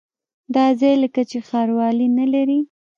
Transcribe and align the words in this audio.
دا 0.55 0.65
ځای 0.79 0.95
لکه 1.03 1.21
چې 1.29 1.37
ښاروالي 1.47 2.07
نه 2.17 2.25
لري. 2.33 2.59